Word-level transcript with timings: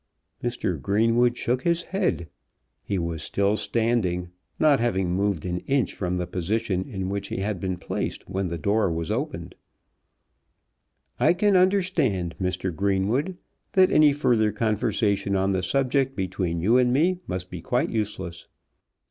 Mr. 0.43 0.81
Greenwood 0.81 1.37
shook 1.37 1.61
his 1.61 1.83
head. 1.83 2.27
He 2.83 2.97
was 2.97 3.21
still 3.21 3.55
standing, 3.55 4.31
not 4.57 4.79
having 4.79 5.11
moved 5.13 5.45
an 5.45 5.59
inch 5.67 5.93
from 5.93 6.17
the 6.17 6.25
position 6.25 6.89
in 6.89 7.07
which 7.07 7.27
he 7.27 7.37
had 7.41 7.59
been 7.59 7.77
placed 7.77 8.27
when 8.27 8.47
the 8.47 8.57
door 8.57 8.91
was 8.91 9.11
opened. 9.11 9.53
"I 11.19 11.33
can 11.33 11.55
understand, 11.55 12.33
Mr. 12.41 12.75
Greenwood, 12.75 13.37
that 13.73 13.91
any 13.91 14.11
further 14.11 14.51
conversation 14.51 15.35
on 15.35 15.51
the 15.51 15.61
subject 15.61 16.15
between 16.15 16.61
you 16.61 16.79
and 16.79 16.91
me 16.91 17.19
must 17.27 17.51
be 17.51 17.61
quite 17.61 17.91
useless." 17.91 18.47